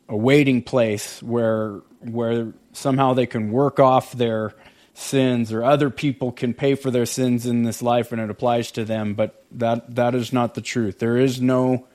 [0.08, 4.54] a waiting place where where somehow they can work off their
[4.94, 8.70] sins or other people can pay for their sins in this life and it applies
[8.72, 9.14] to them.
[9.14, 10.98] But that that is not the truth.
[10.98, 11.86] There is no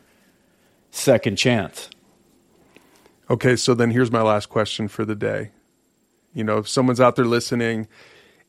[0.91, 1.89] second chance
[3.29, 5.51] Okay, so then here's my last question for the day.
[6.33, 7.87] You know, if someone's out there listening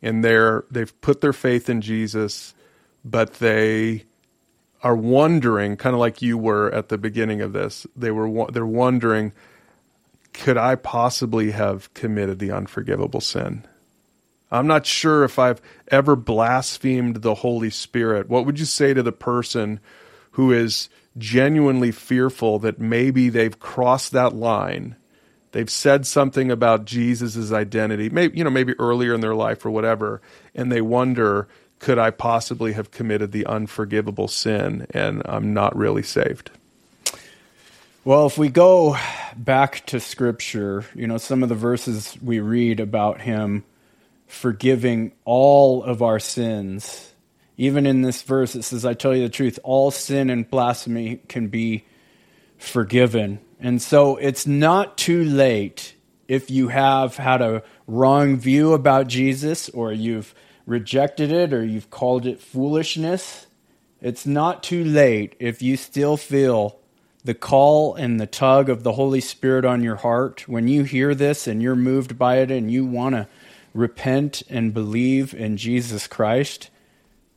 [0.02, 2.54] and they're they've put their faith in Jesus,
[3.04, 4.04] but they
[4.82, 8.66] are wondering, kind of like you were at the beginning of this, they were they're
[8.66, 9.32] wondering,
[10.32, 13.66] could I possibly have committed the unforgivable sin?
[14.50, 18.28] I'm not sure if I've ever blasphemed the Holy Spirit.
[18.28, 19.80] What would you say to the person
[20.32, 20.88] who is
[21.18, 24.96] genuinely fearful that maybe they've crossed that line.
[25.52, 29.70] They've said something about Jesus' identity, maybe you know, maybe earlier in their life or
[29.70, 30.20] whatever,
[30.54, 31.48] and they wonder,
[31.78, 36.50] could I possibly have committed the unforgivable sin and I'm not really saved?
[38.04, 38.96] Well, if we go
[39.36, 43.64] back to scripture, you know, some of the verses we read about him
[44.26, 47.07] forgiving all of our sins
[47.58, 51.16] even in this verse, it says, I tell you the truth, all sin and blasphemy
[51.28, 51.84] can be
[52.56, 53.40] forgiven.
[53.58, 55.96] And so it's not too late
[56.28, 60.34] if you have had a wrong view about Jesus or you've
[60.66, 63.46] rejected it or you've called it foolishness.
[64.00, 66.78] It's not too late if you still feel
[67.24, 70.46] the call and the tug of the Holy Spirit on your heart.
[70.46, 73.26] When you hear this and you're moved by it and you want to
[73.74, 76.70] repent and believe in Jesus Christ,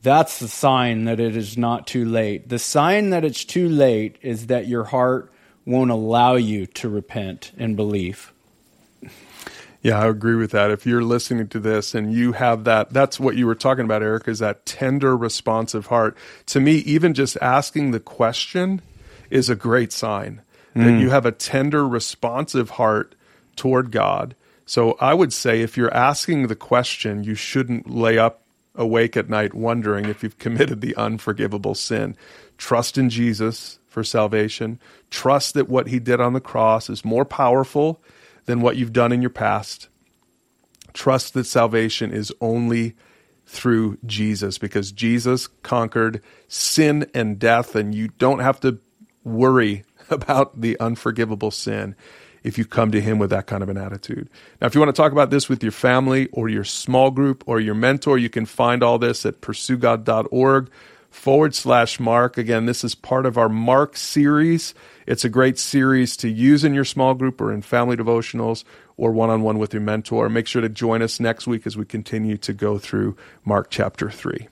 [0.02, 2.48] that's the sign that it is not too late.
[2.48, 5.32] The sign that it's too late is that your heart
[5.64, 8.32] won't allow you to repent and believe.
[9.80, 10.70] Yeah, I agree with that.
[10.70, 14.02] If you're listening to this and you have that, that's what you were talking about,
[14.02, 16.16] Eric, is that tender, responsive heart.
[16.46, 18.80] To me, even just asking the question
[19.28, 20.42] is a great sign
[20.74, 20.84] mm.
[20.84, 23.16] that you have a tender, responsive heart
[23.56, 24.36] toward God.
[24.66, 28.41] So I would say if you're asking the question, you shouldn't lay up
[28.74, 32.16] awake at night wondering if you've committed the unforgivable sin.
[32.56, 34.80] Trust in Jesus for salvation.
[35.10, 38.02] Trust that what he did on the cross is more powerful
[38.46, 39.88] than what you've done in your past.
[40.92, 42.94] Trust that salvation is only
[43.46, 48.78] through Jesus because Jesus conquered sin and death, and you don't have to
[49.24, 51.94] worry about the unforgivable sin
[52.42, 54.28] if you come to Him with that kind of an attitude.
[54.60, 57.44] Now, if you want to talk about this with your family or your small group
[57.46, 60.70] or your mentor, you can find all this at pursuegod.org
[61.10, 62.38] forward slash Mark.
[62.38, 64.74] Again, this is part of our Mark series.
[65.06, 68.64] It's a great series to use in your small group or in family devotionals
[68.96, 70.28] or one on one with your mentor.
[70.28, 74.10] Make sure to join us next week as we continue to go through Mark chapter
[74.10, 74.48] 3.